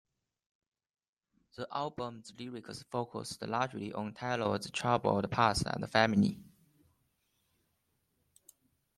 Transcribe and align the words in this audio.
The 1.57 1.67
album's 1.71 2.33
lyrics 2.35 2.83
focused 2.89 3.43
largely 3.43 3.93
on 3.93 4.15
Taylor's 4.15 4.71
troubled 4.71 5.29
past 5.29 5.67
and 5.67 5.87
family. 5.91 6.39